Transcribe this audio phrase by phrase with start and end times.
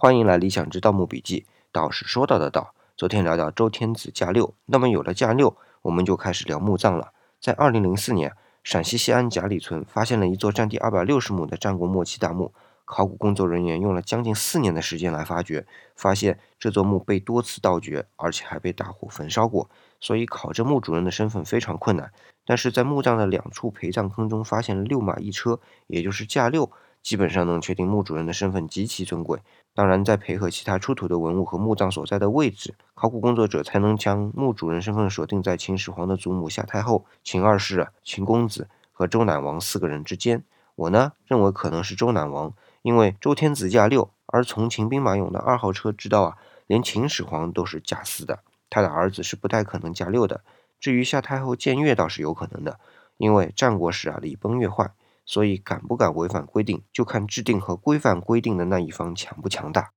[0.00, 2.72] 欢迎来理想之盗墓笔记，道是说到的道。
[2.96, 7.12] 昨天聊到周天子驾六，那么有了驾六，我们就开始聊墓葬了。
[7.40, 8.32] 在二零零四年，
[8.62, 15.66] 陕西西安贾里村发现了一座占地二百六十亩的战国末期大墓，考古工作人员用了将近四年的时间来发掘，
[15.96, 19.68] 发现这座墓被多次盗掘，而且还被大火焚烧过，
[19.98, 22.12] 所以考证墓主人的身份非常困难。
[22.46, 25.58] 但是在墓葬的两处陪葬坑中发现了六马一车，
[25.88, 26.70] 也就是驾六。
[27.02, 29.40] 基本上能确定墓主人的身份极其尊贵。
[29.74, 40.42] 当然，再配合其他出土的文物和墓葬所在的位置，考古工作者才能将墓主人身份锁定在秦始皇的祖母夏太后、秦二世、秦公子和周赧王四个人之间。
[40.74, 42.52] 我呢认为可能是周赧王，
[42.82, 50.42] 因为周天子驾六，而从秦兵马俑的二号车知道啊，连秦始皇都是驾四的，他的儿子是不太可能驾六的。
[50.80, 52.80] 至于夏太后僭越倒是有可能的，
[53.16, 54.92] 因为战国时啊礼崩乐坏。
[55.28, 59.90] 所以，敢不敢违反规定，就看制定和规范规定的那一方强不强大。